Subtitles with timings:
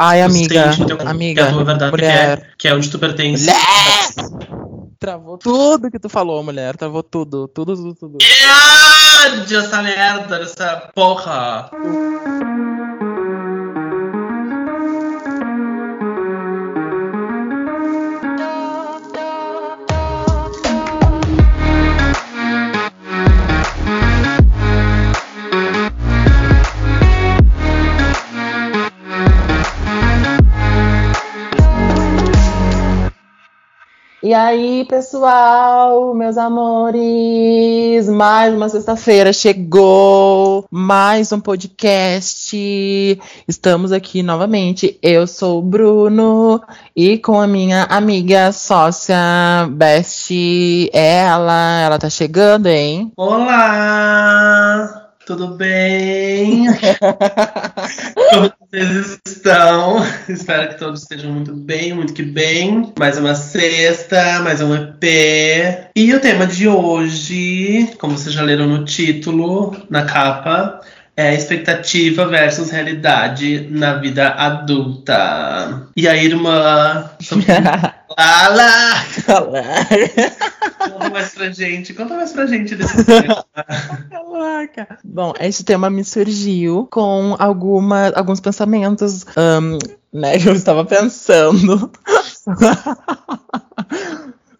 [0.00, 0.70] Ai, amiga,
[1.04, 2.36] amiga, que é a tua verdade, mulher.
[2.36, 3.46] Que, é, que é onde tu pertence.
[3.46, 4.88] Mulher!
[5.00, 6.76] Travou tudo que tu falou, mulher.
[6.76, 8.18] Travou tudo, tudo, tudo, tudo.
[8.18, 8.26] Que
[9.26, 11.68] ódio essa merda, essa porra.
[34.28, 43.18] E aí, pessoal, meus amores, mais uma sexta-feira chegou, mais um podcast.
[43.48, 44.98] Estamos aqui novamente.
[45.00, 46.60] Eu sou o Bruno
[46.94, 49.16] e com a minha amiga sócia
[49.70, 50.30] Best,
[50.92, 53.10] ela, ela tá chegando, hein?
[53.16, 54.97] Olá!
[55.28, 56.64] Tudo bem?
[58.32, 60.02] Como vocês estão?
[60.26, 62.94] Espero que todos estejam muito bem, muito que bem.
[62.98, 65.90] Mais uma sexta, mais um EP.
[65.94, 70.80] E o tema de hoje, como vocês já leram no título, na capa,
[71.14, 75.88] é expectativa versus realidade na vida adulta.
[75.94, 77.10] E a irmã.
[77.20, 77.44] sobre-
[78.18, 79.04] Lala!
[80.90, 83.44] Conta mais pra gente, conta mais pra gente desse tema.
[84.10, 84.98] Caraca.
[85.04, 89.78] Bom, esse tema me surgiu com alguma, alguns pensamentos, ahn,
[90.12, 90.36] né?
[90.36, 91.92] que Eu estava pensando.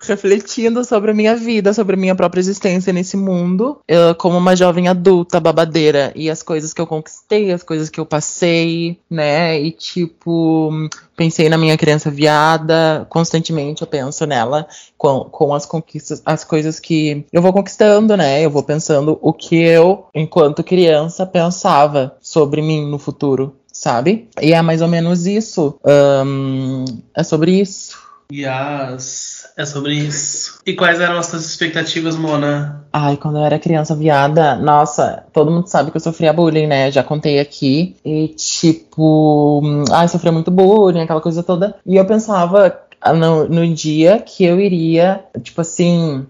[0.09, 4.57] Refletindo sobre a minha vida, sobre a minha própria existência nesse mundo, eu, como uma
[4.57, 9.61] jovem adulta babadeira, e as coisas que eu conquistei, as coisas que eu passei, né?
[9.61, 10.71] E tipo,
[11.15, 16.81] pensei na minha criança viada, constantemente eu penso nela, com, com as conquistas, as coisas
[16.81, 18.41] que eu vou conquistando, né?
[18.43, 24.27] Eu vou pensando o que eu, enquanto criança, pensava sobre mim no futuro, sabe?
[24.41, 25.79] E é mais ou menos isso.
[25.85, 28.09] Ahn, é sobre isso.
[28.31, 30.61] Yes, é sobre isso.
[30.65, 32.85] E quais eram as tuas expectativas, Mona?
[32.93, 36.93] Ai, quando eu era criança viada, nossa, todo mundo sabe que eu sofria bullying, né?
[36.93, 37.97] Já contei aqui.
[38.05, 41.75] E tipo, hum, ai, sofria muito bullying, aquela coisa toda.
[41.85, 42.71] E eu pensava
[43.17, 46.27] no, no dia que eu iria, tipo assim,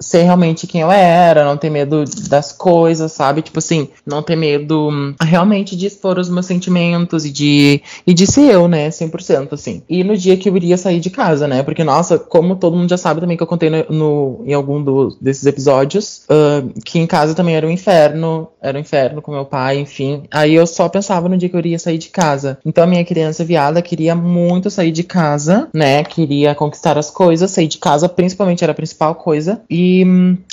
[0.00, 3.42] ser realmente quem eu era, não ter medo das coisas, sabe?
[3.42, 8.14] Tipo assim, não ter medo hum, realmente de expor os meus sentimentos e de, e
[8.14, 8.90] de ser eu, né?
[8.90, 9.82] 100%, assim.
[9.88, 11.62] E no dia que eu iria sair de casa, né?
[11.62, 14.82] Porque, nossa, como todo mundo já sabe também que eu contei no, no- em algum
[14.82, 19.32] do- desses episódios, ahn, que em casa também era um inferno, era um inferno com
[19.32, 20.24] meu pai, enfim.
[20.30, 22.58] Aí eu só pensava no dia que eu iria sair de casa.
[22.64, 25.81] Então a minha criança viada queria muito sair de casa, né?
[26.04, 29.62] Queria conquistar as coisas, sair de casa, principalmente era a principal coisa.
[29.70, 30.04] E,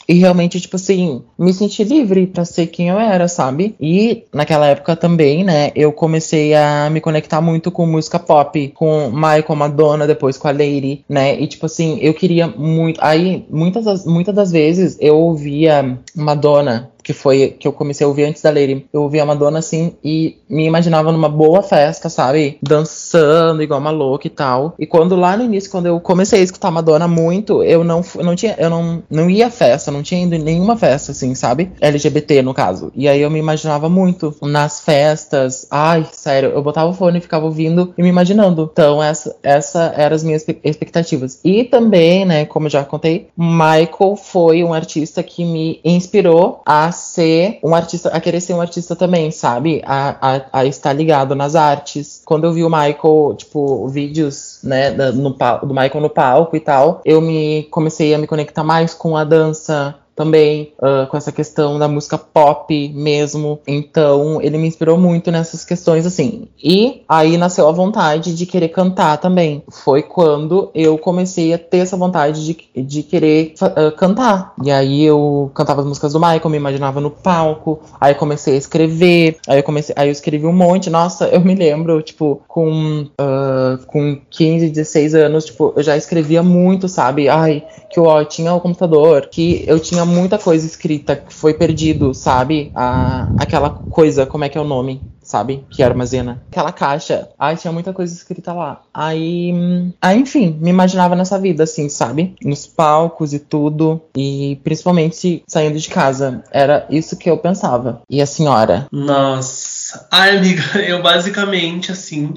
[0.08, 3.76] e realmente, tipo assim, me sentir livre pra ser quem eu era, sabe?
[3.80, 5.72] E naquela época também, né?
[5.76, 10.52] Eu comecei a me conectar muito com música pop, com Michael, Madonna, depois com a
[10.52, 11.40] Lady, né?
[11.40, 13.00] E tipo assim, eu queria muito.
[13.04, 18.08] Aí, muitas das, muitas das vezes eu ouvia Madonna que foi que eu comecei a
[18.08, 18.86] ouvir antes da Lady.
[18.94, 22.60] Eu ouvia a Madonna assim e me imaginava numa boa festa, sabe?
[22.62, 24.76] Dançando igual uma louca e tal.
[24.78, 28.36] E quando lá no início, quando eu comecei a escutar Madonna muito, eu não, não
[28.36, 31.72] tinha, eu não, não ia à festa, não tinha ido em nenhuma festa, assim, sabe?
[31.82, 32.92] LGBT, no caso.
[32.94, 35.66] E aí eu me imaginava muito nas festas.
[35.72, 38.70] Ai, sério, eu botava o fone e ficava ouvindo e me imaginando.
[38.72, 41.40] Então, essa, essa eram as minhas expectativas.
[41.44, 46.92] E também, né, como eu já contei, Michael foi um artista que me inspirou a
[47.00, 49.82] ser um artista, a querer ser um artista também, sabe?
[49.86, 52.22] A, a, a estar ligado nas artes.
[52.26, 57.02] Quando eu vi o Michael, tipo, vídeos, né, no, do Michael no palco e tal,
[57.06, 61.80] eu me comecei a me conectar mais com a dança, também ah, com essa questão
[61.80, 63.62] da música pop mesmo.
[63.66, 66.50] Então, ele me inspirou muito nessas questões, assim.
[66.62, 69.64] E aí nasceu a vontade de querer cantar também.
[69.72, 74.54] Foi quando eu comecei a ter essa vontade de, de querer ah, cantar.
[74.62, 77.80] E aí eu cantava as músicas do Michael, me imaginava no palco.
[78.02, 79.38] Aí eu comecei a escrever.
[79.48, 80.90] Aí eu comecei, aí eu escrevi um monte.
[80.90, 86.44] Nossa, eu me lembro, tipo, com, ah, com 15, 16 anos, tipo, eu já escrevia
[86.44, 87.30] muito, sabe?
[87.30, 91.54] Ai, que eu ó, tinha o computador, que eu tinha muita coisa escrita que foi
[91.54, 92.72] perdido, sabe?
[92.76, 95.02] A, aquela coisa, como é que é o nome?
[95.22, 95.64] Sabe?
[95.70, 96.42] Que armazena.
[96.52, 97.30] Aquela caixa.
[97.38, 98.82] Ai, tinha muita coisa escrita lá.
[98.92, 99.54] Aí,
[100.02, 102.36] aí, enfim, me imaginava nessa vida, assim, sabe?
[102.44, 104.02] Nos palcos e tudo.
[104.18, 106.44] E principalmente saindo de casa.
[106.52, 108.02] Era isso que eu pensava.
[108.10, 108.88] E a senhora?
[108.92, 110.08] Nossa.
[110.12, 112.34] Ai, amiga, eu basicamente, assim,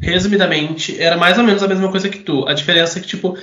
[0.00, 2.46] resumidamente, era mais ou menos a mesma coisa que tu.
[2.46, 3.36] A diferença é que, tipo,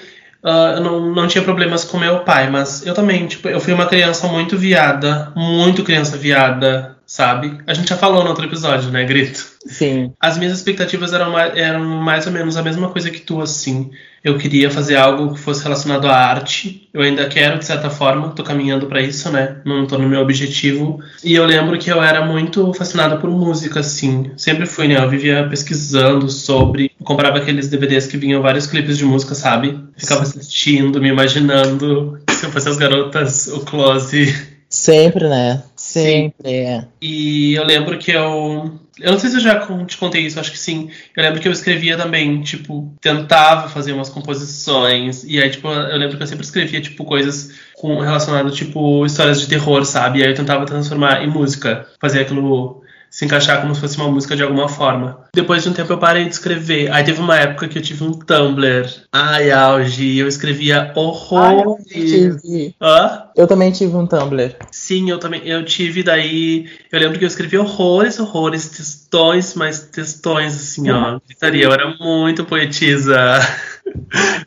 [0.45, 3.73] ah, eu não, não tinha problemas com meu pai, mas eu também, tipo, eu fui
[3.73, 6.95] uma criança muito viada, muito criança viada.
[7.05, 7.57] Sabe?
[7.67, 9.45] A gente já falou no outro episódio, né, Grito?
[9.65, 10.11] Sim.
[10.19, 13.91] As minhas expectativas eram mais, eram mais ou menos a mesma coisa que tu, assim.
[14.23, 16.89] Eu queria fazer algo que fosse relacionado à arte.
[16.91, 19.57] Eu ainda quero, de certa forma, tô caminhando para isso, né?
[19.63, 20.99] Não tô no meu objetivo.
[21.23, 24.31] E eu lembro que eu era muito fascinada por música, assim.
[24.35, 24.97] Sempre fui, né?
[24.97, 26.91] Eu vivia pesquisando sobre.
[26.99, 29.79] Eu comprava aqueles DVDs que vinham vários clipes de música, sabe?
[29.95, 32.19] Ficava assistindo, me imaginando.
[32.31, 34.55] Se eu fosse as garotas, o close.
[34.67, 35.63] Sempre, né?
[36.01, 36.51] Sempre.
[36.51, 36.85] É.
[37.01, 38.79] E eu lembro que eu.
[38.99, 40.89] Eu não sei se eu já te contei isso, acho que sim.
[41.15, 45.23] Eu lembro que eu escrevia também, tipo, tentava fazer umas composições.
[45.25, 49.41] E aí, tipo, eu lembro que eu sempre escrevia, tipo, coisas com, relacionadas, tipo, histórias
[49.41, 50.19] de terror, sabe?
[50.19, 52.84] E aí eu tentava transformar em música, fazer aquilo
[53.15, 55.19] se encaixar como se fosse uma música de alguma forma.
[55.33, 56.91] Depois de um tempo eu parei de escrever.
[56.91, 58.89] Aí teve uma época que eu tive um Tumblr.
[59.09, 60.17] Ai, auge.
[60.17, 61.77] Eu escrevia horror.
[61.95, 63.23] eu, Hã?
[63.33, 64.57] eu também tive um Tumblr.
[64.69, 65.41] Sim, eu também.
[65.45, 66.69] Eu tive daí.
[66.91, 71.17] Eu lembro que eu escrevia horrores, horrores, textões, mas textões assim, ó.
[71.25, 71.63] Gritaria.
[71.63, 73.15] Eu era muito poetisa.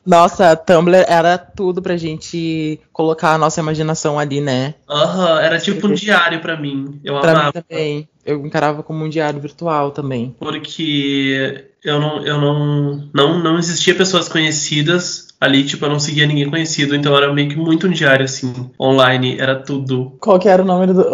[0.05, 4.75] Nossa, Tumblr era tudo pra gente colocar a nossa imaginação ali, né?
[4.89, 7.01] Aham, uhum, era tipo um diário pra mim.
[7.05, 7.47] Eu pra amava.
[7.47, 8.09] Mim também.
[8.25, 10.37] Eu encarava como um diário virtual também.
[10.39, 16.27] Porque eu não, eu não, não, não existia pessoas conhecidas ali, tipo, eu não seguia
[16.27, 20.17] ninguém conhecido, então era meio que muito um diário, assim, online, era tudo.
[20.21, 21.05] Qual que era o nome do.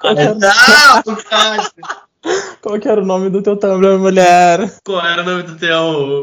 [0.00, 0.34] Qual que era...
[0.34, 1.02] Não,
[2.60, 4.72] Qual que era o nome do teu Tumblr, mulher?
[4.84, 6.22] Qual era o nome do teu?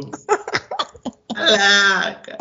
[1.33, 2.37] Caraca!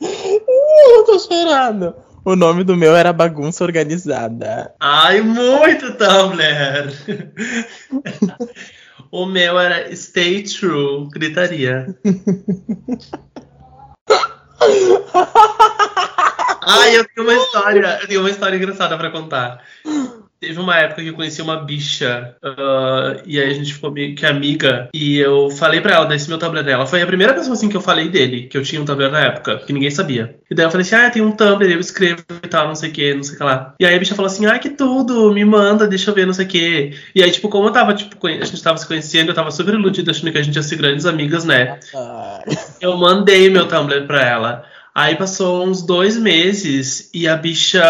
[0.00, 1.94] eu tô chorando.
[2.24, 4.74] O nome do meu era Bagunça Organizada.
[4.78, 6.92] Ai, muito Tumblr!
[9.10, 11.86] o meu era Stay True, gritaria.
[16.62, 19.62] Ai, eu tenho uma história, eu tenho uma história engraçada para contar.
[20.40, 24.14] Teve uma época que eu conheci uma bicha uh, e aí a gente ficou meio
[24.14, 26.86] que amiga e eu falei pra ela desse meu Tumblr dela.
[26.86, 29.20] Foi a primeira pessoa assim que eu falei dele, que eu tinha um Tumblr na
[29.20, 30.34] época, que ninguém sabia.
[30.50, 32.88] E daí eu falei assim, ah, tem um Tumblr, eu escrevo e tal, não sei
[32.88, 33.74] o que, não sei o que lá.
[33.78, 36.32] E aí a bicha falou assim, ah, que tudo, me manda, deixa eu ver, não
[36.32, 36.98] sei o que.
[37.14, 39.74] E aí, tipo, como eu tava, tipo, a gente tava se conhecendo, eu tava super
[39.74, 41.78] iludida achando que a gente ia ser grandes amigas, né?
[42.80, 44.64] Eu mandei meu Tumblr pra ela.
[45.00, 47.82] Aí passou uns dois meses e a bicha.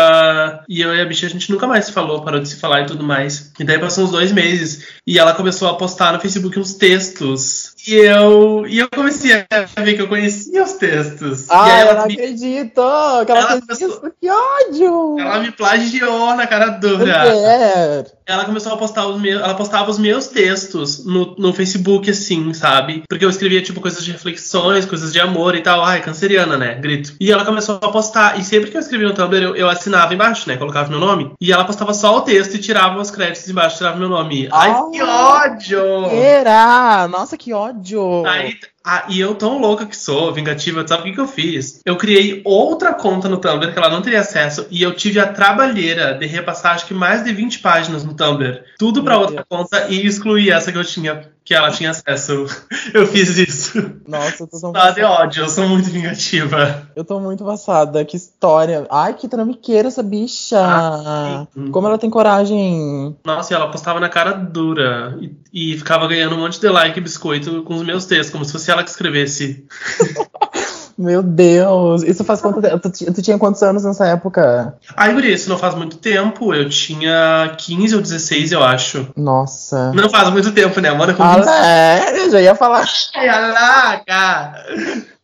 [0.69, 2.83] E eu e a bicha a gente nunca mais se falou, parou de se falar
[2.83, 3.51] e tudo mais.
[3.59, 7.70] E daí passou uns dois meses e ela começou a postar no Facebook uns textos.
[7.87, 11.47] E eu, e eu comecei a ver que eu conhecia os textos.
[11.51, 12.15] Ah, eu não me...
[12.15, 12.83] acredito!
[13.25, 13.89] Que ela, ela começou...
[13.89, 15.19] isso, que ódio!
[15.19, 17.27] Ela me plagiou na cara dura.
[17.27, 18.05] É.
[18.27, 19.43] Ela começou a postar os meus.
[19.43, 23.03] Ela postava os meus textos no, no Facebook, assim, sabe?
[23.09, 25.83] Porque eu escrevia, tipo, coisas de reflexões, coisas de amor e tal.
[25.83, 26.75] Ai, canceriana, né?
[26.75, 27.15] Grito.
[27.21, 28.39] E ela começou a postar.
[28.39, 30.57] E sempre que eu escrevia no Tumblr, eu, eu assinava embaixo, né?
[30.57, 31.33] Colocava meu nome.
[31.41, 34.49] E ela postava só o texto e tirava os créditos embaixo, tirava meu nome.
[34.53, 36.07] Ai, oh, que ódio!
[36.13, 37.09] Era!
[37.09, 37.70] Nossa, que ódio!
[37.71, 38.27] Ódio!
[38.27, 41.81] Aí, ah, e eu tão louca que sou, vingativa, sabe o que, que eu fiz?
[41.85, 45.27] Eu criei outra conta no Tumblr que ela não teria acesso e eu tive a
[45.27, 48.63] trabalheira de repassar acho que mais de 20 páginas no Tumblr.
[48.79, 52.47] Tudo para outra conta e excluir essa que eu tinha, que ela tinha acesso.
[52.95, 54.01] Eu fiz isso.
[54.07, 56.89] Nossa, eu tô tão Tá de ódio, eu sou muito vingativa.
[56.95, 58.87] Eu tô muito passada, que história.
[58.89, 60.57] Ai, que trambiqueira essa bicha.
[60.61, 63.17] Ah, Como ela tem coragem.
[63.25, 66.97] Nossa, e ela postava na cara dura e, e ficava ganhando um monte de like
[66.97, 69.67] e biscoito com os meus textos, como se fosse ela que escrevesse.
[71.01, 72.79] Meu Deus, isso faz quanto tempo?
[72.79, 74.75] Tu, tu, tinha quantos anos nessa época?
[74.95, 76.53] Ai, Guri, isso não faz muito tempo.
[76.53, 79.09] Eu tinha 15 ou 16, eu acho.
[79.17, 79.93] Nossa.
[79.93, 81.17] Não faz muito tempo, né, mano?
[81.19, 82.87] Ah, é, eu já ia falar.
[83.17, 84.65] Ai, lá, cara.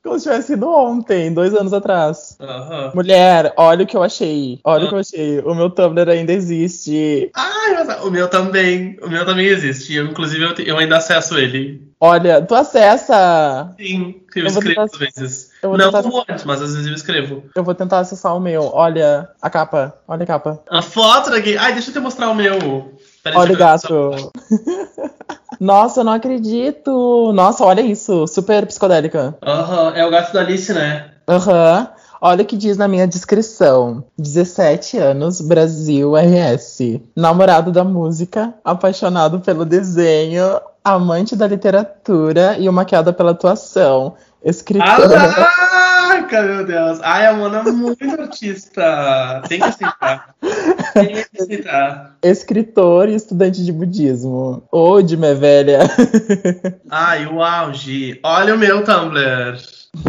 [0.06, 2.38] Como se tivesse sido ontem, dois anos atrás.
[2.40, 2.92] Uhum.
[2.94, 4.60] Mulher, olha o que eu achei.
[4.62, 4.86] Olha uhum.
[4.86, 5.40] o que eu achei.
[5.40, 7.28] O meu Tumblr ainda existe.
[7.34, 8.96] Ai, o meu também.
[9.02, 9.94] O meu também existe.
[9.94, 11.82] Eu, inclusive, eu, eu ainda acesso ele.
[11.98, 13.74] Olha, tu acessa.
[13.76, 14.82] Sim, eu, eu escrevo tentar...
[14.84, 15.50] às vezes.
[15.60, 16.02] Não tentar...
[16.04, 17.42] como antes, mas às vezes eu escrevo.
[17.54, 18.70] Eu vou tentar acessar o meu.
[18.72, 19.92] Olha a capa.
[20.06, 20.62] Olha a capa.
[20.70, 21.56] A foto daqui.
[21.56, 22.94] Ai, deixa eu te mostrar o meu.
[23.24, 24.10] Peraí, olha o gato.
[25.60, 27.32] Nossa, eu não acredito.
[27.32, 28.26] Nossa, olha isso.
[28.26, 29.36] Super psicodélica.
[29.42, 29.96] Aham, uhum.
[29.96, 31.10] é o gato da Alice, né?
[31.28, 31.80] Aham.
[31.80, 31.96] Uhum.
[32.20, 37.00] Olha o que diz na minha descrição: 17 anos, Brasil RS.
[37.14, 44.14] Namorado da música, apaixonado pelo desenho, amante da literatura e uma queda pela atuação.
[44.42, 44.96] Escritora.
[46.16, 46.98] Caraca, meu Deus.
[47.02, 49.42] Ai, a Mona é muito artista.
[49.48, 50.34] Tem que aceitar.
[50.94, 52.16] Tem que aceitar.
[52.22, 54.62] Escritor e estudante de budismo.
[54.72, 55.80] Ô, de minha velha.
[56.90, 58.18] Ai, o auge.
[58.22, 59.58] Olha o meu Tumblr.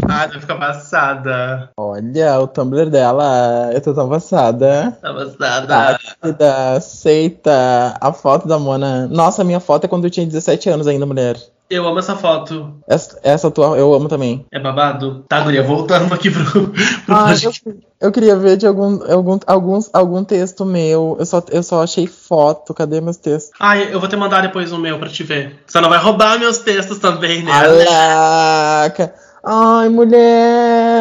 [0.10, 1.70] Ah, vai ficar passada.
[1.78, 4.98] Olha, o Tumblr dela, eu tô tão passada.
[5.02, 6.76] Tá passada.
[6.76, 9.08] Aceita a foto da Mona.
[9.08, 11.38] Nossa, a minha foto é quando eu tinha 17 anos ainda, mulher.
[11.70, 12.76] Eu amo essa foto.
[12.88, 14.46] Essa, essa tua eu amo também.
[14.52, 15.26] É babado?
[15.28, 16.74] Tá, Guria, voltando aqui pro, pro
[17.10, 17.52] ah, eu,
[18.00, 21.18] eu, queria ver de algum, algum, alguns, algum texto meu.
[21.20, 22.74] Eu só, eu só achei foto.
[22.74, 23.52] Cadê meus textos?
[23.60, 25.60] Ah, eu vou te mandar depois o meu pra te ver.
[25.68, 27.52] Você não vai roubar meus textos também, né?
[27.52, 29.14] Caraca!
[29.44, 30.97] Ai, mulher!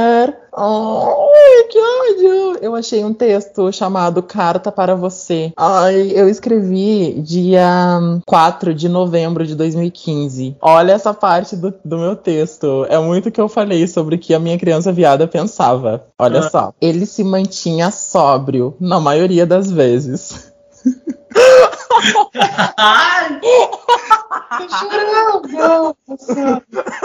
[0.59, 2.59] Ai, que ódio!
[2.63, 5.53] Eu achei um texto chamado Carta para Você.
[5.55, 7.63] Ai, eu escrevi dia
[8.25, 10.57] 4 de novembro de 2015.
[10.63, 12.87] Olha essa parte do, do meu texto.
[12.89, 16.07] É muito que eu falei sobre o que a minha criança viada pensava.
[16.19, 16.49] Olha ah.
[16.49, 16.73] só.
[16.81, 20.55] Ele se mantinha sóbrio na maioria das vezes.
[22.79, 23.41] Ai!
[24.57, 25.95] Tô chorando!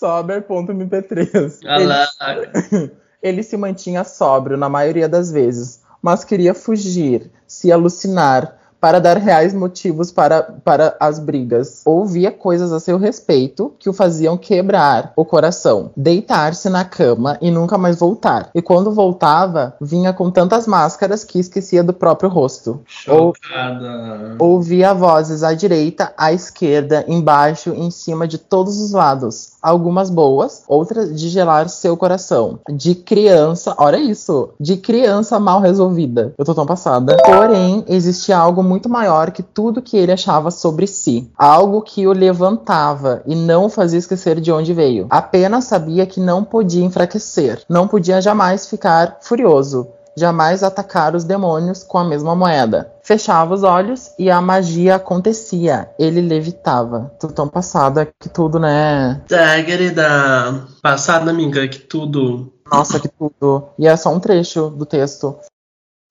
[0.00, 1.58] Sober.mp3.
[1.62, 2.90] Ele,
[3.22, 9.18] ele se mantinha sóbrio na maioria das vezes, mas queria fugir, se alucinar, para dar
[9.18, 11.82] reais motivos para, para as brigas.
[11.84, 17.50] Ouvia coisas a seu respeito que o faziam quebrar o coração, deitar-se na cama e
[17.50, 18.50] nunca mais voltar.
[18.54, 22.80] E quando voltava, vinha com tantas máscaras que esquecia do próprio rosto.
[22.86, 24.36] Chocada.
[24.38, 30.10] Ou, ouvia vozes à direita, à esquerda, embaixo, em cima de todos os lados algumas
[30.10, 32.58] boas, outras de gelar seu coração.
[32.68, 36.34] De criança, olha isso, de criança mal resolvida.
[36.38, 37.16] Eu tô tão passada.
[37.24, 41.30] Porém, existia algo muito maior que tudo que ele achava sobre si.
[41.36, 45.06] Algo que o levantava e não o fazia esquecer de onde veio.
[45.10, 51.82] Apenas sabia que não podia enfraquecer, não podia jamais ficar furioso jamais atacar os demônios
[51.82, 52.92] com a mesma moeda.
[53.02, 55.90] Fechava os olhos e a magia acontecia.
[55.98, 57.12] Ele levitava.
[57.18, 59.20] Tô tão passada que tudo, né?
[59.30, 60.66] É, querida.
[60.82, 62.52] Passada, amiga, que tudo.
[62.70, 63.68] Nossa, que tudo.
[63.78, 65.36] E é só um trecho do texto.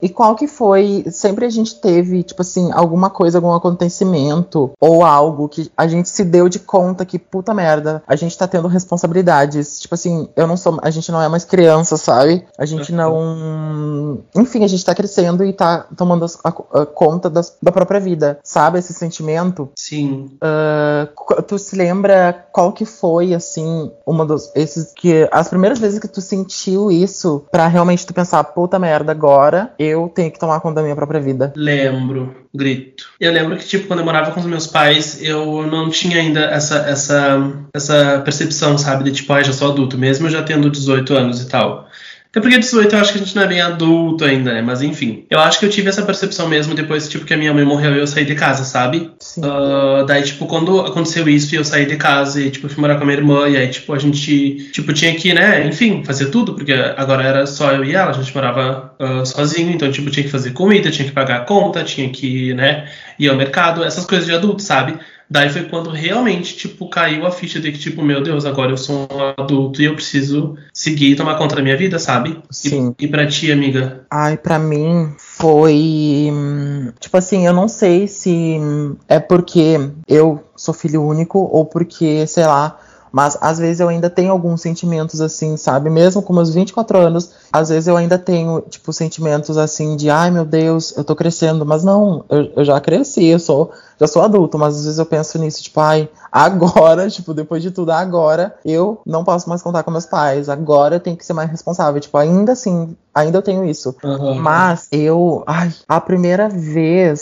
[0.02, 1.06] E qual que foi?
[1.12, 6.08] Sempre a gente teve, tipo assim, alguma coisa, algum acontecimento ou algo que a gente
[6.10, 9.80] se deu de conta que, puta merda, a gente tá tendo responsabilidades.
[9.80, 10.78] Tipo assim, eu não sou.
[10.82, 12.46] A gente não é mais criança, sabe?
[12.58, 14.22] A gente não.
[14.36, 18.40] Enfim, a gente tá crescendo e tá tomando a, a, conta das, da própria vida,
[18.44, 18.80] sabe?
[18.80, 19.70] Esse sentimento.
[19.76, 20.30] Sim.
[20.42, 24.50] Uh, tu se lembra qual que foi, assim, uma dos.
[24.56, 25.28] Esses que.
[25.32, 29.74] As primeiras vezes que tu sentiu isso para realmente tu pensar, puta merda, agora.
[29.78, 31.54] Eu eu tenho que tomar conta da minha própria vida.
[31.56, 33.10] Lembro, grito.
[33.20, 36.42] Eu lembro que, tipo, quando eu morava com os meus pais, eu não tinha ainda
[36.46, 39.04] essa, essa, essa percepção, sabe?
[39.04, 41.88] De tipo, ah, já sou adulto, mesmo já tendo 18 anos e tal.
[42.32, 44.62] Até porque 18 eu acho que a gente não é bem adulto ainda, né?
[44.62, 45.26] Mas enfim.
[45.32, 47.96] Eu acho que eu tive essa percepção mesmo depois, tipo, que a minha mãe morreu
[47.96, 49.12] e eu saí de casa, sabe?
[49.20, 49.42] Sim.
[49.42, 52.98] Uh, daí, tipo, quando aconteceu isso e eu saí de casa e, tipo, fui morar
[52.98, 56.28] com a minha irmã, e aí, tipo, a gente, tipo, tinha que, né, enfim, fazer
[56.28, 60.12] tudo, porque agora era só eu e ela, a gente morava uh, sozinho, então, tipo,
[60.12, 63.84] tinha que fazer comida, tinha que pagar a conta, tinha que, né, ir ao mercado,
[63.84, 65.00] essas coisas de adulto, sabe?
[65.30, 68.78] Daí foi quando realmente, tipo, caiu a ficha de que, tipo, meu Deus, agora eu
[68.78, 72.42] sou um adulto e eu preciso seguir e tomar conta da minha vida, sabe?
[72.50, 72.96] Sim.
[73.00, 74.06] E, e pra ti, amiga?
[74.10, 76.32] Ai, pra mim foi.
[77.00, 78.58] Tipo assim, eu não sei se
[79.08, 82.80] é porque eu sou filho único ou porque, sei lá.
[83.12, 85.90] Mas às vezes eu ainda tenho alguns sentimentos assim, sabe?
[85.90, 90.32] Mesmo com meus 24 anos, às vezes eu ainda tenho, tipo, sentimentos assim de ai
[90.32, 91.66] meu Deus, eu tô crescendo.
[91.66, 95.06] Mas não, eu, eu já cresci, eu sou já sou adulto, mas às vezes eu
[95.06, 99.84] penso nisso, tipo, ai, agora, tipo, depois de tudo, agora eu não posso mais contar
[99.84, 102.00] com meus pais, agora eu tenho que ser mais responsável.
[102.00, 103.94] Tipo, ainda assim, ainda eu tenho isso.
[104.02, 104.36] Uhum.
[104.36, 107.20] Mas eu, ai, a primeira vez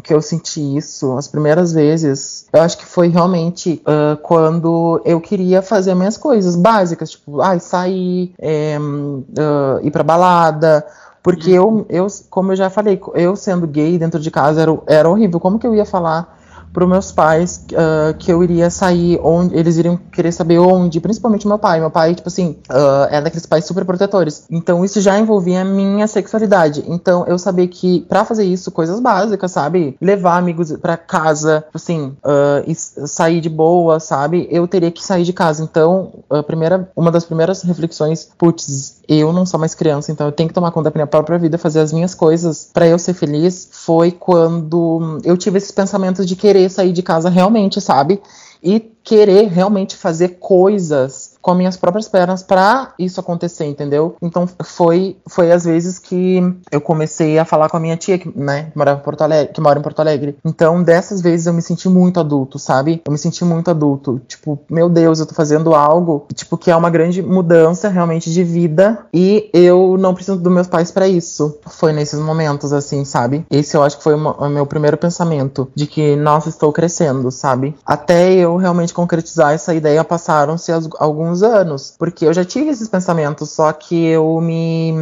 [0.00, 5.20] que eu senti isso, as primeiras vezes, eu acho que foi realmente uh, quando eu
[5.20, 10.86] queria fazer minhas coisas básicas, tipo, ai, sair, é, uh, ir pra balada,
[11.22, 15.08] porque eu, eu, como eu já falei, eu sendo gay dentro de casa era, era
[15.08, 15.38] horrível.
[15.38, 16.39] Como que eu ia falar
[16.72, 21.46] para meus pais uh, que eu iria sair, onde eles iriam querer saber onde, principalmente
[21.46, 21.80] meu pai.
[21.80, 24.44] Meu pai, tipo assim, uh, é daqueles pais super protetores.
[24.50, 26.84] Então isso já envolvia a minha sexualidade.
[26.86, 29.96] Então eu sabia que para fazer isso, coisas básicas, sabe?
[30.00, 34.46] Levar amigos para casa, assim, uh, sair de boa, sabe?
[34.50, 35.62] Eu teria que sair de casa.
[35.62, 40.32] Então, a primeira, uma das primeiras reflexões, putz, eu não sou mais criança, então eu
[40.32, 43.14] tenho que tomar conta da minha própria vida, fazer as minhas coisas para eu ser
[43.14, 48.20] feliz, foi quando eu tive esses pensamentos de querer sair de casa realmente, sabe?
[48.62, 54.16] E querer realmente fazer coisas com as minhas próprias pernas para isso acontecer, entendeu?
[54.22, 58.30] Então foi foi às vezes que eu comecei a falar com a minha tia que,
[58.38, 60.36] né, que morava em Porto Alegre, que mora em Porto Alegre.
[60.44, 63.02] Então dessas vezes eu me senti muito adulto, sabe?
[63.04, 66.76] Eu me senti muito adulto, tipo, meu Deus, eu tô fazendo algo, tipo que é
[66.76, 71.58] uma grande mudança realmente de vida e eu não preciso dos meus pais para isso.
[71.66, 73.46] Foi nesses momentos assim, sabe?
[73.50, 77.74] Esse eu acho que foi o meu primeiro pensamento de que nossa, estou crescendo, sabe?
[77.84, 83.50] Até eu realmente concretizar essa ideia passaram-se alguns anos, porque eu já tive esses pensamentos,
[83.50, 84.92] só que eu me,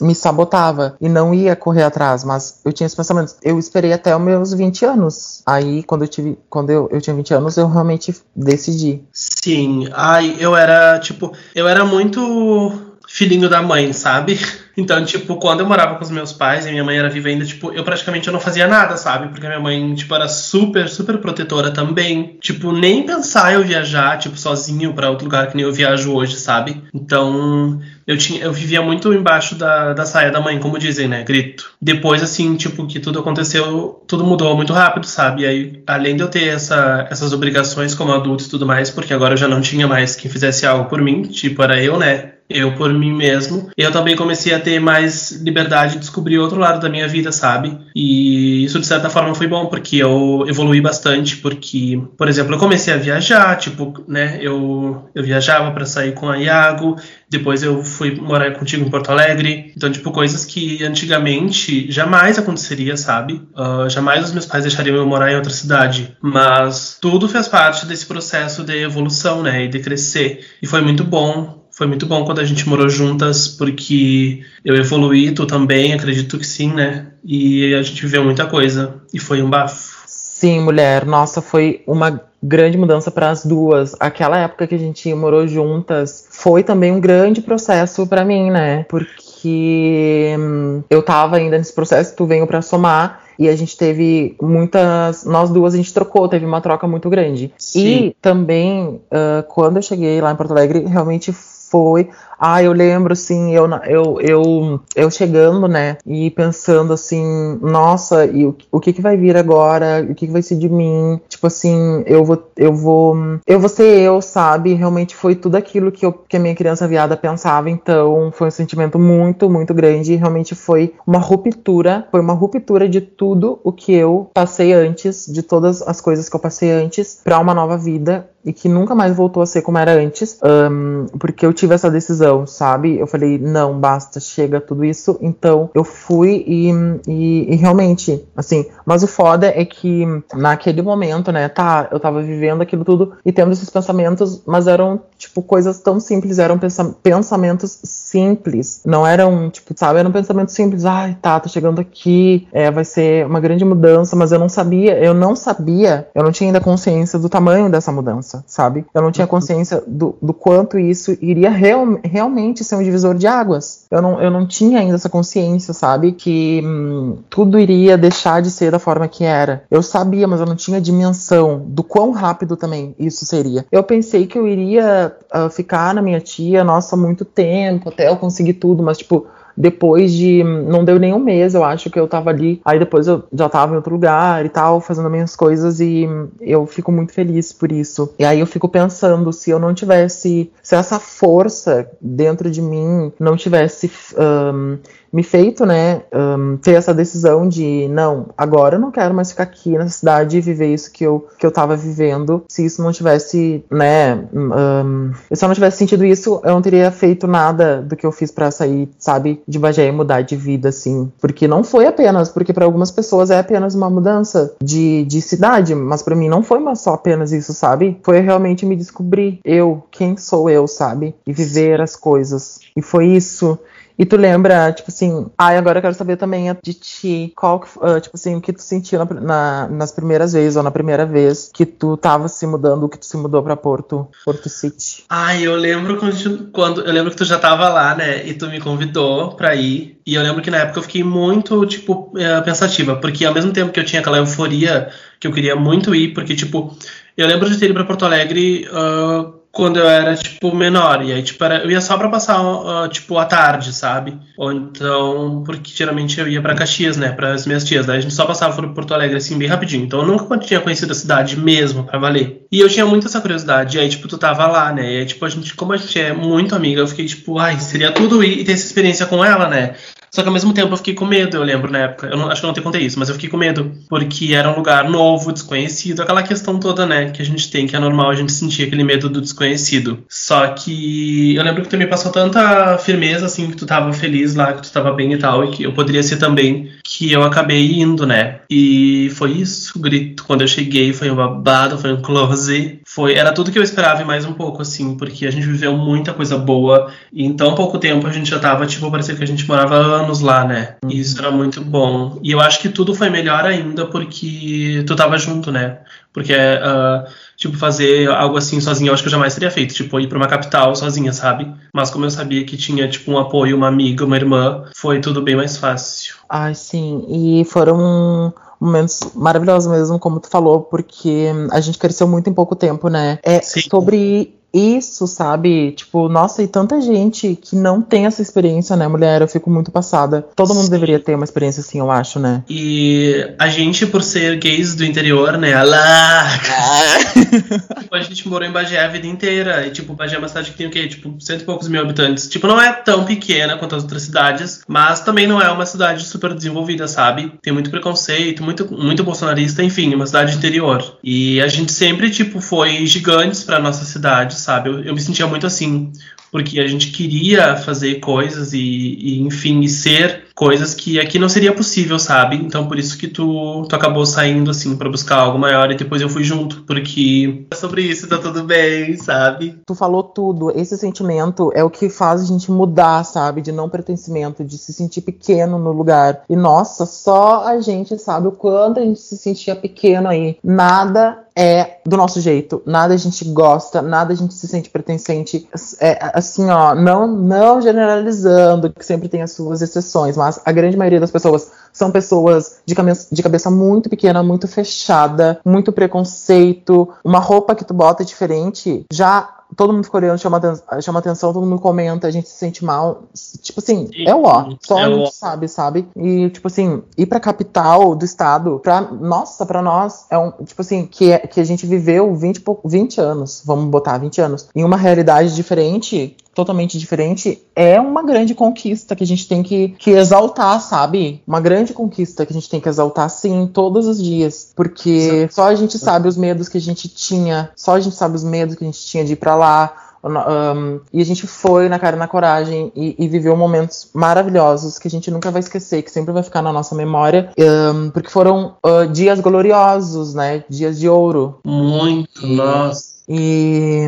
[0.00, 3.36] me sabotava e não ia correr atrás, mas eu tinha esses pensamentos.
[3.42, 5.42] Eu esperei até os meus 20 anos.
[5.46, 9.02] Aí, quando eu tive, quando eu, eu tinha 20 anos, eu realmente decidi.
[9.12, 14.38] Sim, ai, eu era, tipo, eu era muito filhinho da mãe, sabe?
[14.76, 17.44] Então, tipo, quando eu morava com os meus pais e minha mãe era viva ainda,
[17.44, 19.28] tipo, eu praticamente eu não fazia nada, sabe?
[19.28, 22.36] Porque minha mãe, tipo, era super, super protetora também.
[22.40, 26.36] Tipo, nem pensar eu viajar, tipo, sozinho para outro lugar que nem eu viajo hoje,
[26.36, 26.82] sabe?
[26.92, 31.22] Então, eu tinha eu vivia muito embaixo da, da saia da mãe, como dizem, né?
[31.22, 31.70] Grito.
[31.80, 35.42] Depois, assim, tipo, que tudo aconteceu, tudo mudou muito rápido, sabe?
[35.42, 39.14] E aí, além de eu ter essa, essas obrigações como adulto e tudo mais, porque
[39.14, 42.33] agora eu já não tinha mais quem fizesse algo por mim, tipo, era eu, né?
[42.48, 43.70] Eu por mim mesmo.
[43.76, 47.78] Eu também comecei a ter mais liberdade de descobrir outro lado da minha vida, sabe?
[47.94, 52.58] E isso de certa forma foi bom porque eu evolui bastante, porque, por exemplo, eu
[52.58, 56.96] comecei a viajar, tipo, né, eu, eu viajava para sair com a Iago,
[57.28, 59.72] depois eu fui morar contigo em Porto Alegre.
[59.76, 63.42] Então, tipo, coisas que antigamente jamais aconteceria, sabe?
[63.56, 66.16] Uh, jamais os meus pais deixariam eu morar em outra cidade.
[66.20, 69.64] Mas tudo fez parte desse processo de evolução, né?
[69.64, 70.46] E de crescer.
[70.62, 75.32] E foi muito bom foi muito bom quando a gente morou juntas, porque eu evoluí,
[75.32, 77.08] tu também, acredito que sim, né?
[77.24, 79.02] E a gente viveu muita coisa.
[79.12, 79.94] E foi um bafo.
[80.06, 81.04] Sim, mulher.
[81.04, 83.96] Nossa, foi uma grande mudança para as duas.
[83.98, 88.84] Aquela época que a gente morou juntas foi também um grande processo para mim, né?
[88.84, 94.36] Porque hum, eu tava ainda nesse processo, tu veio para somar e a gente teve
[94.40, 95.24] muitas.
[95.24, 97.52] Nós duas a gente trocou, teve uma troca muito grande.
[97.58, 97.80] Sim.
[97.86, 101.32] E também, uh, quando eu cheguei lá em Porto Alegre, realmente
[101.74, 102.08] foi.
[102.38, 108.46] Ah, eu lembro, assim, eu, eu, eu, eu chegando, né, e pensando assim, nossa, e
[108.46, 110.06] o, o que que vai vir agora?
[110.08, 111.20] O que que vai ser de mim?
[111.28, 113.16] Tipo assim, eu vou, eu vou,
[113.46, 114.74] eu vou ser eu, sabe?
[114.74, 118.52] Realmente foi tudo aquilo que, eu, que a minha criança viada pensava, então foi um
[118.52, 123.92] sentimento muito, muito grande realmente foi uma ruptura, foi uma ruptura de tudo o que
[123.92, 128.28] eu passei antes, de todas as coisas que eu passei antes, para uma nova vida
[128.44, 131.90] e que nunca mais voltou a ser como era antes, um, porque eu tive essa
[131.90, 132.98] decisão, sabe?
[132.98, 135.18] Eu falei, não, basta, chega tudo isso.
[135.20, 136.70] Então eu fui e,
[137.08, 140.04] e, e, realmente, assim, mas o foda é que
[140.34, 145.00] naquele momento, né, tá, eu tava vivendo aquilo tudo e tendo esses pensamentos, mas eram,
[145.16, 146.58] tipo, coisas tão simples, eram
[147.02, 152.70] pensamentos simples, não eram, tipo, sabe, eram pensamentos simples, ai, tá, tô chegando aqui, é,
[152.70, 156.48] vai ser uma grande mudança, mas eu não sabia, eu não sabia, eu não tinha
[156.48, 158.84] ainda consciência do tamanho dessa mudança sabe?
[158.94, 163.26] Eu não tinha consciência do, do quanto isso iria real, realmente ser um divisor de
[163.26, 163.86] águas.
[163.90, 166.12] Eu não, eu não tinha ainda essa consciência, sabe?
[166.12, 169.64] Que hum, tudo iria deixar de ser da forma que era.
[169.70, 173.66] Eu sabia, mas eu não tinha dimensão do quão rápido também isso seria.
[173.70, 178.16] Eu pensei que eu iria uh, ficar na minha tia, nossa, muito tempo, até eu
[178.16, 180.42] conseguir tudo, mas, tipo, depois de.
[180.42, 182.60] Não deu nem um mês, eu acho que eu tava ali.
[182.64, 186.08] Aí depois eu já tava em outro lugar e tal, fazendo as minhas coisas e
[186.40, 188.12] eu fico muito feliz por isso.
[188.18, 190.50] E aí eu fico pensando, se eu não tivesse.
[190.62, 193.90] Se essa força dentro de mim não tivesse.
[194.16, 194.78] Um,
[195.14, 199.44] me feito, né, um, ter essa decisão de não, agora eu não quero mais ficar
[199.44, 202.42] aqui nessa cidade e viver isso que eu, que eu tava vivendo.
[202.48, 206.90] Se isso não tivesse, né, um, se eu não tivesse sentido isso, eu não teria
[206.90, 210.70] feito nada do que eu fiz para sair, sabe, de Bagé e mudar de vida,
[210.70, 211.12] assim.
[211.20, 215.76] Porque não foi apenas, porque para algumas pessoas é apenas uma mudança de, de cidade,
[215.76, 218.00] mas para mim não foi só apenas isso, sabe?
[218.02, 221.14] Foi realmente me descobrir eu, quem sou eu, sabe?
[221.24, 222.58] E viver as coisas.
[222.76, 223.56] E foi isso.
[223.98, 227.64] E tu lembra, tipo assim, ai, ah, agora eu quero saber também de ti, qual,
[227.76, 231.06] uh, tipo assim, o que tu sentiu na, na, nas primeiras vezes, ou na primeira
[231.06, 235.04] vez que tu tava se mudando, que tu se mudou pra Porto, Porto City.
[235.08, 238.48] Ai, eu lembro quando, quando, eu lembro que tu já tava lá, né, e tu
[238.48, 242.40] me convidou pra ir, e eu lembro que na época eu fiquei muito, tipo, eh,
[242.40, 246.12] pensativa, porque ao mesmo tempo que eu tinha aquela euforia que eu queria muito ir,
[246.12, 246.76] porque, tipo,
[247.16, 251.02] eu lembro de ter ido pra Porto Alegre uh, quando eu era, tipo, menor.
[251.04, 254.18] E aí, tipo, era, eu ia só pra passar, uh, tipo, a tarde, sabe?
[254.36, 257.12] Ou então, porque geralmente eu ia pra Caxias, né?
[257.12, 257.86] Para as minhas tias.
[257.86, 259.84] Daí a gente só passava por Porto Alegre, assim, bem rapidinho.
[259.84, 262.43] Então eu nunca tinha conhecido a cidade mesmo, pra valer.
[262.54, 263.76] E eu tinha muito essa curiosidade.
[263.76, 264.92] E aí, tipo, tu tava lá, né?
[264.92, 267.58] E aí, tipo, a gente, como a gente é muito amiga, eu fiquei, tipo, ai,
[267.58, 269.74] seria tudo ir e ter essa experiência com ela, né?
[270.08, 272.06] Só que ao mesmo tempo eu fiquei com medo, eu lembro na época.
[272.06, 273.72] Eu não, acho que eu não te contei isso, mas eu fiquei com medo.
[273.88, 277.74] Porque era um lugar novo, desconhecido, aquela questão toda, né, que a gente tem, que
[277.74, 280.04] é normal a gente sentir aquele medo do desconhecido.
[280.08, 284.36] Só que eu lembro que tu me passou tanta firmeza, assim, que tu tava feliz
[284.36, 287.24] lá, que tu tava bem e tal, e que eu poderia ser também, que eu
[287.24, 288.40] acabei indo, né?
[288.48, 290.22] E foi isso, o grito.
[290.24, 292.80] Quando eu cheguei, foi um babado, foi um close.
[292.86, 295.76] Foi, era tudo que eu esperava e mais um pouco, assim, porque a gente viveu
[295.76, 296.92] muita coisa boa.
[297.12, 299.74] E em tão pouco tempo a gente já tava, tipo, parecia que a gente morava
[299.74, 300.76] anos lá, né?
[300.88, 302.20] E isso era muito bom.
[302.22, 305.78] E eu acho que tudo foi melhor ainda porque tu tava junto, né?
[306.12, 309.74] Porque, uh, tipo, fazer algo assim sozinho, eu acho que eu jamais teria feito.
[309.74, 311.52] Tipo, ir pra uma capital sozinha, sabe?
[311.74, 315.20] Mas como eu sabia que tinha, tipo, um apoio, uma amiga, uma irmã, foi tudo
[315.20, 316.14] bem mais fácil.
[316.36, 317.04] Ai, sim.
[317.06, 322.56] E foram momentos maravilhosos mesmo, como tu falou, porque a gente cresceu muito em pouco
[322.56, 323.20] tempo, né?
[323.22, 323.60] É Sim.
[323.70, 325.72] sobre isso, sabe?
[325.72, 329.20] Tipo, nossa, e tanta gente que não tem essa experiência, né, mulher?
[329.20, 330.24] Eu fico muito passada.
[330.36, 330.70] Todo mundo Sim.
[330.70, 332.42] deveria ter uma experiência assim, eu acho, né?
[332.48, 335.54] E a gente, por ser gays do interior, né?
[335.54, 336.24] Alá!
[336.24, 337.80] Ah.
[337.80, 339.66] tipo, a gente morou em Bagé a vida inteira.
[339.66, 340.86] E, tipo, Bagé é uma cidade que tem o quê?
[340.86, 342.28] Tipo, cento e poucos mil habitantes.
[342.28, 346.04] Tipo, não é tão pequena quanto as outras cidades, mas também não é uma cidade
[346.04, 347.32] super desenvolvida, sabe?
[347.42, 350.98] Tem muito preconceito, muito, muito bolsonarista, enfim, uma cidade interior.
[351.02, 354.68] E a gente sempre, tipo, foi gigantes pra nossa cidade sabe?
[354.68, 355.92] Eu, eu me sentia muito assim,
[356.30, 361.28] porque a gente queria fazer coisas e, e, enfim, e ser coisas que aqui não
[361.28, 362.36] seria possível, sabe?
[362.36, 366.02] Então por isso que tu, tu acabou saindo assim para buscar algo maior e depois
[366.02, 369.58] eu fui junto, porque é sobre isso tá tudo bem, sabe?
[369.66, 373.40] Tu falou tudo, esse sentimento é o que faz a gente mudar, sabe?
[373.40, 376.22] De não pertencimento, de se sentir pequeno no lugar.
[376.28, 380.36] E nossa, só a gente sabe o quanto a gente se sentia pequeno aí.
[380.42, 385.48] Nada é do nosso jeito, nada a gente gosta, nada a gente se sente pertencente.
[385.80, 390.76] É, assim, ó, não, não generalizando, que sempre tem as suas exceções, mas a grande
[390.76, 396.88] maioria das pessoas são pessoas de cabeça, de cabeça muito pequena, muito fechada, muito preconceito.
[397.04, 400.40] Uma roupa que tu bota diferente já todo mundo fica olhando, chama,
[400.80, 403.04] chama atenção, todo mundo comenta, a gente se sente mal.
[403.40, 404.50] Tipo assim, Sim, é o ó.
[404.60, 405.88] Só é a gente sabe, sabe?
[405.96, 408.80] E, tipo assim, ir pra capital do estado, pra.
[408.80, 410.30] Nossa, pra nós, é um.
[410.44, 414.48] Tipo assim, que, é, que a gente viveu 20, 20 anos, vamos botar 20 anos,
[414.54, 419.68] em uma realidade diferente, totalmente diferente, é uma grande conquista que a gente tem que,
[419.78, 421.22] que exaltar, sabe?
[421.26, 424.52] Uma grande conquista que a gente tem que exaltar, sim, todos os dias.
[424.54, 428.16] Porque só a gente sabe os medos que a gente tinha, só a gente sabe
[428.16, 429.80] os medos que a gente tinha de ir pra lá.
[430.04, 434.78] Um, e a gente foi na cara e na coragem e, e, viveu momentos maravilhosos
[434.78, 438.10] que a gente nunca vai esquecer, que sempre vai ficar na nossa memória, um, porque
[438.10, 440.44] foram uh, dias gloriosos, né?
[440.46, 441.38] Dias de ouro.
[441.42, 442.94] Muito, e, nossa.
[443.08, 443.86] E,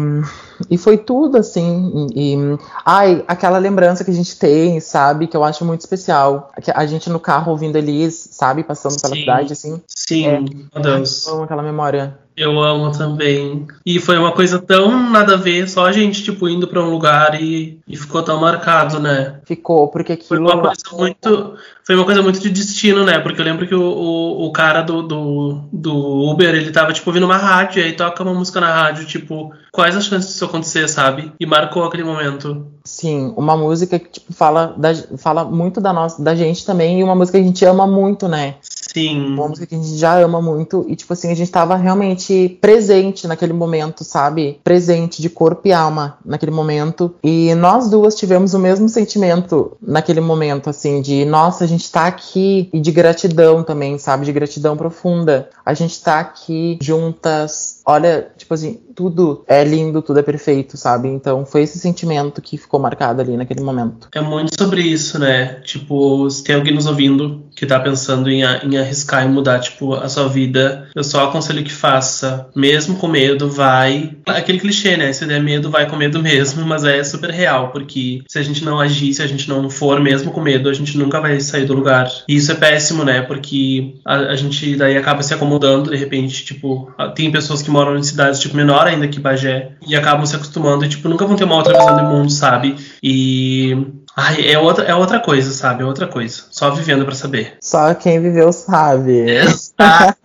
[0.71, 2.09] e foi tudo, assim.
[2.15, 5.27] E, e, ai, aquela lembrança que a gente tem, sabe?
[5.27, 6.51] Que eu acho muito especial.
[6.75, 8.63] A gente no carro ouvindo Elis, sabe?
[8.63, 9.21] Passando pela Sim.
[9.21, 9.83] cidade, assim.
[9.87, 11.27] Sim, é, meu Deus.
[11.29, 12.19] aquela memória.
[12.37, 13.67] Eu amo também.
[13.85, 16.91] E foi uma coisa tão nada a ver, só a gente, tipo, indo pra um
[16.91, 19.41] lugar e, e ficou tão marcado, né?
[19.47, 20.29] Ficou, porque aquilo.
[20.29, 21.57] Foi uma coisa muito.
[21.83, 23.19] Foi uma coisa muito de destino, né?
[23.21, 27.09] Porque eu lembro que o, o, o cara do, do, do, Uber, ele tava, tipo,
[27.09, 30.47] ouvindo uma rádio, e aí toca uma música na rádio, tipo, quais as chances disso
[30.47, 31.31] acontecer, sabe?
[31.39, 32.67] E marcou aquele momento.
[32.83, 37.05] Sim, uma música que, tipo, fala, da, fala muito da, nossa, da gente também, e
[37.05, 38.55] uma música que a gente ama muito, né?
[38.97, 39.27] Sim.
[39.27, 40.87] Uma música que a gente já ama muito.
[40.89, 44.59] E, tipo assim, a gente tava realmente presente naquele momento, sabe?
[44.65, 47.15] Presente de corpo e alma naquele momento.
[47.23, 52.07] E nós duas tivemos o mesmo sentimento naquele momento, assim, de nossa, a gente tá
[52.07, 52.71] aqui.
[52.73, 54.25] E de gratidão também, sabe?
[54.25, 55.51] De gratidão profunda.
[55.63, 57.83] A gente tá aqui juntas.
[57.85, 61.09] Olha, tipo assim, tudo é lindo, tudo é perfeito, sabe?
[61.09, 64.09] Então foi esse sentimento que ficou marcado ali naquele momento.
[64.15, 65.61] É muito sobre isso, né?
[65.63, 69.95] Tipo, se tem alguém nos ouvindo que tá pensando em, em arriscar e mudar, tipo,
[69.95, 72.49] a sua vida, eu só aconselho que faça.
[72.55, 74.15] Mesmo com medo, vai.
[74.27, 75.11] Aquele clichê, né?
[75.13, 78.63] Se der medo, vai com medo mesmo, mas é super real, porque se a gente
[78.63, 81.65] não agir, se a gente não for mesmo com medo, a gente nunca vai sair
[81.65, 82.11] do lugar.
[82.29, 83.23] E isso é péssimo, né?
[83.23, 87.97] Porque a, a gente daí acaba se acomodando, de repente, tipo, tem pessoas que moram
[87.97, 91.37] em cidades, tipo, menor ainda que Bagé e acabam se acostumando e, tipo, nunca vão
[91.37, 92.77] ter uma outra visão do mundo, sabe?
[93.03, 93.75] E
[94.19, 95.83] Ai, é outra, é outra coisa, sabe?
[95.83, 96.45] É outra coisa.
[96.51, 97.59] Só vivendo pra saber.
[97.61, 99.29] Só quem viveu sabe.
[99.31, 100.17] Exato,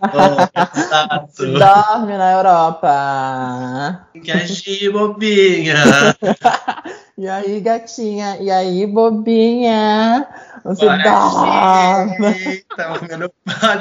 [0.74, 1.36] exato.
[1.58, 4.06] Dorme na Europa.
[4.24, 5.76] Que agir, bobinha.
[7.18, 8.38] E aí, gatinha?
[8.40, 10.26] E aí, bobinha?
[10.64, 12.64] Você Bora, dorme.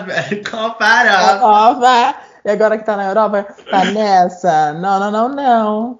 [0.06, 0.43] velho.
[0.52, 1.43] Comparado.
[1.43, 2.15] Europa.
[2.43, 4.74] E agora que tá na Europa, tá nessa?
[4.74, 5.95] Não, não, não, não.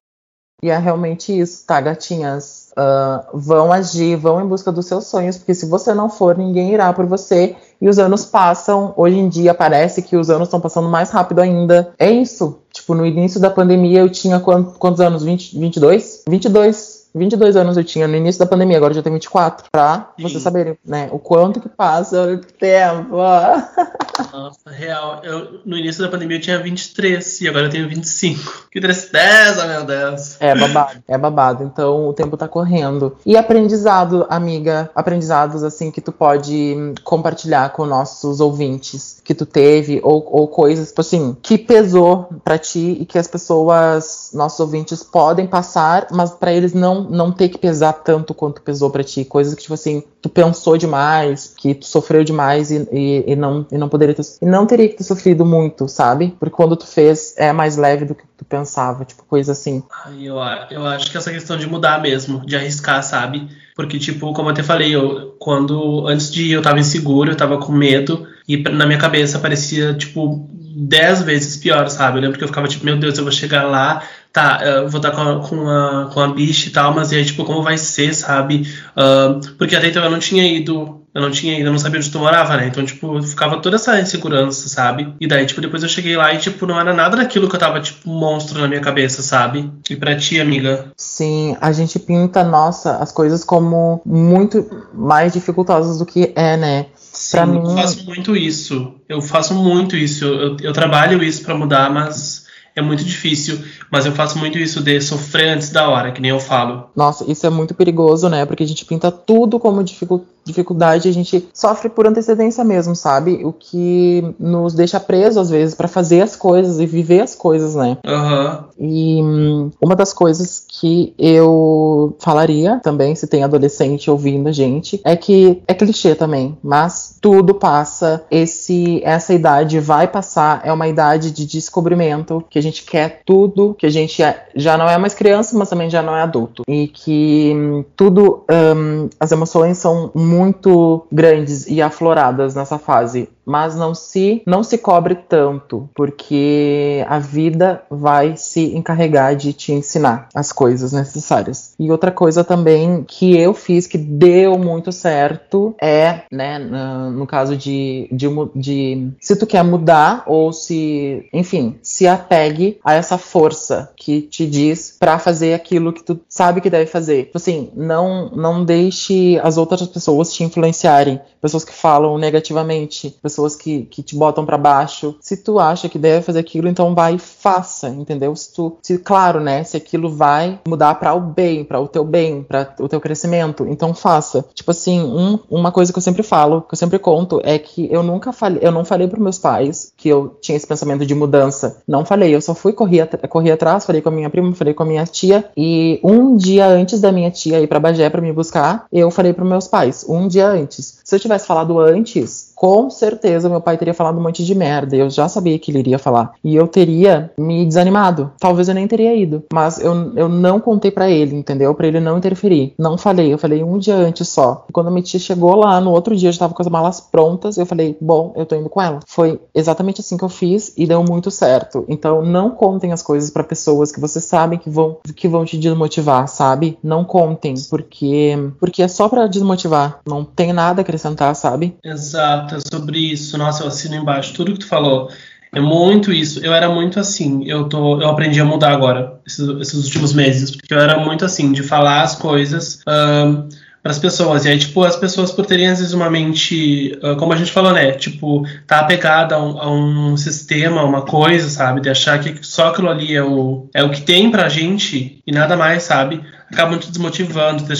[0.62, 2.61] E é realmente isso, tá, gatinhas?
[2.75, 6.73] Ah, vão agir, vão em busca dos seus sonhos, porque se você não for, ninguém
[6.73, 7.55] irá por você.
[7.81, 11.39] E os anos passam, hoje em dia parece que os anos estão passando mais rápido
[11.39, 11.93] ainda.
[11.99, 12.60] É isso.
[12.71, 15.23] Tipo, no início da pandemia eu tinha quant- quantos anos?
[15.23, 16.23] 20, 22?
[16.27, 17.00] 22.
[17.13, 19.65] 22 anos eu tinha no início da pandemia, agora eu já tenho 24.
[19.71, 20.24] Pra Sim.
[20.24, 21.10] vocês saberem, né?
[21.12, 23.17] O quanto que passa o tempo.
[24.32, 25.21] Nossa, real.
[25.24, 28.67] Eu, no início da pandemia eu tinha 23 e agora eu tenho 25.
[28.71, 30.38] Que tristeza, meu Deus.
[30.39, 31.63] É babado, é babado.
[31.63, 33.17] Então o tempo tá correndo.
[33.26, 39.45] E aprendizado, amiga, aprendizados assim que tu pode hum, compartilhar com nossos ouvintes que tu
[39.45, 44.60] teve ou, ou coisas, tipo assim, que pesou pra ti e que as pessoas, nossos
[44.60, 49.03] ouvintes podem passar, mas pra eles não não ter que pesar tanto quanto pesou pra
[49.03, 53.35] ti, coisas que tipo assim, tu pensou demais, que tu sofreu demais e, e, e
[53.35, 56.35] não e não poderia ter, e não teria que ter sofrido muito, sabe?
[56.39, 59.83] Porque quando tu fez é mais leve do que tu pensava, tipo coisa assim.
[60.19, 60.37] Eu,
[60.69, 63.47] eu acho que essa questão de mudar mesmo, de arriscar, sabe?
[63.75, 67.37] Porque, tipo, como eu até falei, eu, quando antes de ir eu tava inseguro, eu
[67.37, 72.17] tava com medo, e na minha cabeça parecia, tipo, dez vezes pior, sabe?
[72.17, 74.01] Eu lembro que eu ficava tipo, meu Deus, eu vou chegar lá,
[74.32, 77.15] tá, eu vou estar com a, com a, com a bicha e tal, mas e
[77.15, 78.67] aí, tipo, como vai ser, sabe?
[78.95, 81.99] Ah, porque até então eu não tinha ido, eu não tinha ido, eu não sabia
[81.99, 82.67] onde tu morava, né?
[82.67, 85.13] Então, tipo, ficava toda essa insegurança, sabe?
[85.19, 87.60] E daí, tipo, depois eu cheguei lá e, tipo, não era nada daquilo que eu
[87.60, 89.69] tava, tipo, monstro na minha cabeça, sabe?
[89.89, 90.91] E pra ti, amiga?
[90.95, 96.86] Sim, a gente pinta, nossa, as coisas como muito mais dificultosas do que é, né?
[97.21, 98.95] Sim, Pra eu mim- faço muito isso.
[99.07, 100.25] Eu faço muito isso.
[100.25, 103.60] Eu, eu, trabalho isso pra mudar, mas é muito difícil.
[103.91, 106.89] Mas eu faço muito isso de sofrer antes da hora, que nem eu falo.
[106.95, 108.43] Nossa, isso é muito perigoso, né?
[108.45, 113.41] Porque a gente pinta tudo como dificu- dificuldade, a gente sofre por antecedência mesmo, sabe?
[113.43, 117.75] O que nos deixa preso às vezes pra fazer as coisas e viver as coisas,
[117.75, 117.97] né?
[118.06, 118.65] Aham.
[118.80, 124.99] E hum, uma das coisas que eu falaria também, se tem adolescente ouvindo a gente,
[125.04, 128.23] é que é clichê também, mas tudo passa.
[128.32, 133.75] Esse, essa idade vai passar, é uma idade de descobrimento, que a gente quer tudo,
[133.77, 136.63] que a gente é- já não é mais criança, mas também já não é adulto.
[136.67, 143.75] E que hum, tudo, hum, as emoções são muito grandes e afloradas nessa fase mas
[143.75, 150.29] não se não se cobre tanto, porque a vida vai se encarregar de te ensinar
[150.33, 151.73] as coisas necessárias.
[151.77, 157.57] E outra coisa também que eu fiz que deu muito certo é, né, no caso
[157.57, 163.91] de, de, de se tu quer mudar ou se, enfim, se apegue a essa força
[163.97, 167.25] que te diz pra fazer aquilo que tu sabe que deve fazer.
[167.25, 173.40] Tipo assim, não não deixe as outras pessoas te influenciarem, pessoas que falam negativamente, pessoas
[173.56, 175.15] que, que te botam pra baixo.
[175.19, 178.36] Se tu acha que deve fazer aquilo, então vai e faça, entendeu?
[178.36, 182.04] Se tu, se claro, né, se aquilo vai mudar para o bem, para o teu
[182.04, 184.45] bem, para o teu crescimento, então faça.
[184.54, 187.88] Tipo assim, um- uma coisa que eu sempre falo, que eu sempre conto é que
[187.91, 191.15] eu nunca falei, eu não falei pros meus pais que eu tinha esse pensamento de
[191.15, 191.82] mudança.
[191.88, 194.84] Não falei, eu só fui correr, correr atrás, falei com a minha prima, falei com
[194.84, 198.32] a minha tia e um dia antes da minha tia ir para Bagé para me
[198.32, 200.99] buscar, eu falei pros meus pais, um dia antes.
[201.12, 204.95] Se eu tivesse falado antes, com certeza meu pai teria falado um monte de merda.
[204.95, 206.32] Eu já sabia que ele iria falar.
[206.41, 208.32] E eu teria me desanimado.
[208.39, 209.43] Talvez eu nem teria ido.
[209.52, 211.76] Mas eu, eu não contei pra ele, entendeu?
[211.76, 212.74] Pra ele não interferir.
[212.80, 213.34] Não falei.
[213.34, 214.63] Eu falei um dia antes só.
[214.69, 216.69] E quando a minha tia chegou lá, no outro dia eu já tava com as
[216.69, 217.58] malas prontas.
[217.58, 219.02] Eu falei, bom, eu tô indo com ela.
[219.06, 221.84] Foi exatamente assim que eu fiz e deu muito certo.
[221.89, 225.58] Então não contem as coisas pra pessoas que vocês sabem que vão, que vão te
[225.58, 226.78] desmotivar, sabe?
[226.82, 227.56] Não contem.
[227.69, 230.00] Porque, porque é só pra desmotivar.
[230.08, 231.75] Não tem nada a acrescentar, sabe?
[231.83, 233.37] Exato, é sobre isso.
[233.37, 235.09] Nossa, eu assino embaixo tudo que tu falou.
[235.53, 236.43] É muito isso.
[236.45, 237.43] Eu era muito assim.
[237.45, 241.25] Eu tô, eu aprendi a mudar agora, esses, esses últimos meses, porque eu era muito
[241.25, 244.45] assim, de falar as coisas para as pessoas.
[244.45, 247.51] E aí, tipo, as pessoas por terem às vezes uma mente, ah, como a gente
[247.51, 247.91] falou, né?
[247.91, 251.81] Tipo, tá apegada a um, a um sistema, uma coisa, sabe?
[251.81, 255.31] De achar que só aquilo ali é o, é o que tem pra gente e
[255.33, 256.23] nada mais, sabe?
[256.51, 257.71] Acabam te desmotivando, te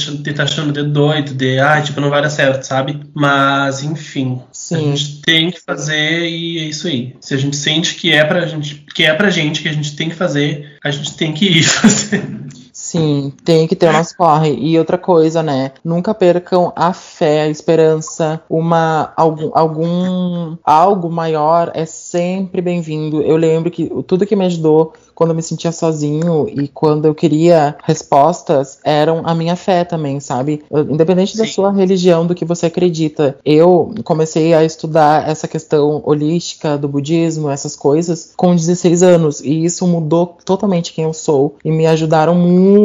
[0.42, 3.02] achando, te doido, de, ah, tipo, não vai dar certo, sabe?
[3.14, 4.42] Mas, enfim.
[4.52, 4.76] Sim.
[4.76, 7.16] A gente tem que fazer e é isso aí.
[7.20, 9.96] Se a gente sente que é pra gente, que é pra gente, que a gente
[9.96, 12.41] tem que fazer, a gente tem que ir fazer.
[12.92, 14.54] Sim, tem que ter o nosso corre.
[14.54, 15.72] E outra coisa, né?
[15.84, 23.22] Nunca percam a fé, a esperança, uma algum, algum algo maior é sempre bem-vindo.
[23.22, 27.14] Eu lembro que tudo que me ajudou quando eu me sentia sozinho e quando eu
[27.14, 30.64] queria respostas, eram a minha fé também, sabe?
[30.90, 31.38] Independente Sim.
[31.38, 33.38] da sua religião, do que você acredita.
[33.46, 39.42] Eu comecei a estudar essa questão holística do budismo, essas coisas, com 16 anos.
[39.42, 41.56] E isso mudou totalmente quem eu sou.
[41.64, 42.81] E me ajudaram muito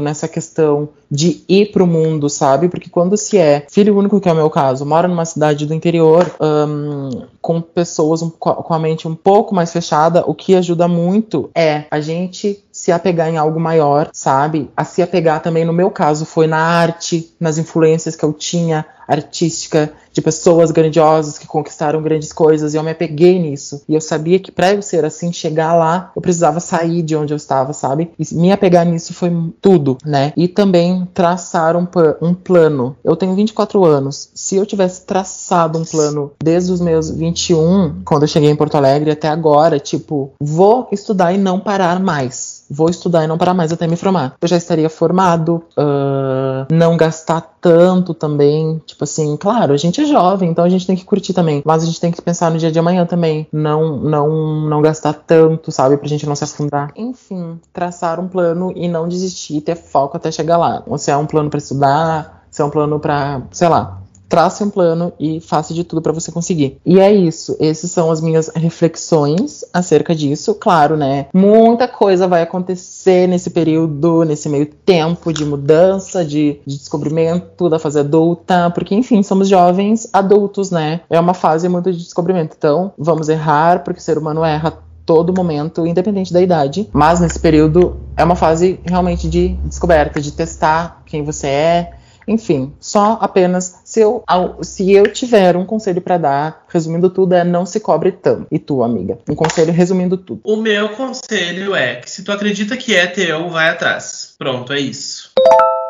[0.00, 2.68] nessa questão de ir pro mundo, sabe?
[2.68, 5.72] Porque quando se é filho único, que é o meu caso, mora numa cidade do
[5.72, 10.88] interior, um, com pessoas um, com a mente um pouco mais fechada, o que ajuda
[10.88, 14.68] muito é a gente se apegar em algo maior, sabe?
[14.76, 18.84] A se apegar também, no meu caso, foi na arte, nas influências que eu tinha
[19.06, 23.82] artística, de pessoas grandiosas que conquistaram grandes coisas, e eu me apeguei nisso.
[23.88, 27.34] E eu sabia que para eu ser assim, chegar lá, eu precisava sair de onde
[27.34, 28.10] eu estava, sabe?
[28.18, 30.32] E me apegar nisso foi tudo, né?
[30.36, 31.86] E também traçar um,
[32.20, 32.96] um plano.
[33.04, 34.30] Eu tenho 24 anos.
[34.34, 38.76] Se eu tivesse traçado um plano desde os meus 21, quando eu cheguei em Porto
[38.76, 43.54] Alegre, até agora, tipo, vou estudar e não parar mais vou estudar e não parar
[43.54, 44.34] mais até me formar.
[44.40, 48.80] Eu já estaria formado, uh, não gastar tanto também.
[48.86, 51.62] Tipo assim, claro, a gente é jovem, então a gente tem que curtir também.
[51.64, 53.46] Mas a gente tem que pensar no dia de amanhã também.
[53.52, 55.96] Não, não, não gastar tanto, sabe?
[55.96, 56.92] Pra gente não se afundar.
[56.96, 60.82] Enfim, traçar um plano e não desistir, ter foco até chegar lá.
[60.86, 64.64] Ou se é um plano para estudar, se é um plano para, sei lá, trace
[64.64, 66.78] um plano e faça de tudo para você conseguir.
[66.84, 67.56] E é isso.
[67.60, 70.54] Essas são as minhas reflexões acerca disso.
[70.54, 71.26] Claro, né?
[71.32, 77.78] Muita coisa vai acontecer nesse período, nesse meio tempo de mudança, de, de descobrimento da
[77.78, 81.00] fase adulta, porque, enfim, somos jovens adultos, né?
[81.08, 82.54] É uma fase muito de descobrimento.
[82.56, 86.88] Então, vamos errar, porque o ser humano erra todo momento, independente da idade.
[86.92, 91.92] Mas nesse período é uma fase realmente de descoberta, de testar quem você é,
[92.26, 94.24] enfim, só apenas se eu,
[94.62, 98.46] se eu tiver um conselho para dar, resumindo tudo, é não se cobre tanto.
[98.50, 99.18] E tu, amiga?
[99.28, 100.40] Um conselho resumindo tudo.
[100.44, 104.34] O meu conselho é que se tu acredita que é teu, vai atrás.
[104.38, 105.30] Pronto, é isso.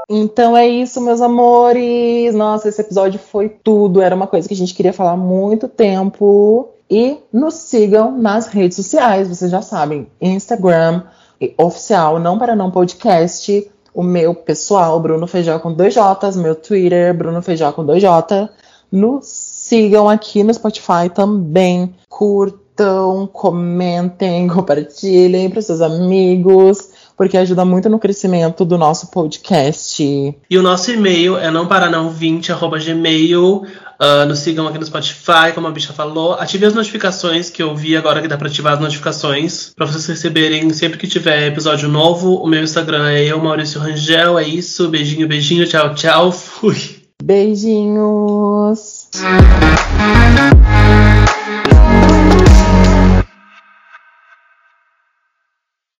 [0.09, 2.35] Então é isso, meus amores.
[2.35, 4.03] Nossa, esse episódio foi tudo.
[4.03, 6.71] Era uma coisa que a gente queria falar há muito tempo.
[6.91, 10.07] E nos sigam nas redes sociais, vocês já sabem.
[10.21, 11.03] Instagram
[11.59, 17.15] oficial, não para não podcast o meu pessoal, Bruno Feijó com dois J's, meu Twitter,
[17.15, 18.51] Bruno Feijó com dois J.
[18.91, 21.95] Nos sigam aqui no Spotify também.
[22.09, 30.03] Curtam, comentem, compartilhem para seus amigos, porque ajuda muito no crescimento do nosso podcast.
[30.51, 33.63] E o nosso e-mail é não para não 20gmail
[34.01, 36.35] Uh, nos sigam aqui no Spotify, como a bicha falou.
[36.35, 40.07] Ative as notificações, que eu vi agora que dá pra ativar as notificações, para vocês
[40.07, 42.35] receberem sempre que tiver episódio novo.
[42.37, 44.39] O meu Instagram é eu, Maurício Rangel.
[44.39, 44.89] É isso.
[44.89, 45.67] Beijinho, beijinho.
[45.67, 46.33] Tchau, tchau.
[46.33, 46.77] Fui.
[47.23, 49.09] Beijinhos.